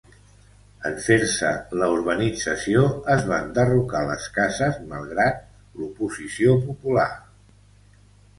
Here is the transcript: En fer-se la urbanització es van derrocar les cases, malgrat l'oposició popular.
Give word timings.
En 0.89 0.93
fer-se 1.07 1.51
la 1.81 1.89
urbanització 1.95 2.81
es 3.17 3.27
van 3.33 3.51
derrocar 3.59 4.01
les 4.13 4.25
cases, 4.39 4.81
malgrat 4.95 5.47
l'oposició 5.83 6.57
popular. 6.65 7.09